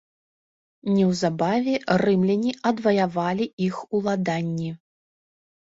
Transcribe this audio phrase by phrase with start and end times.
[0.93, 1.73] Неўзабаве
[2.05, 4.71] рымляне адваявалі іх уладанні.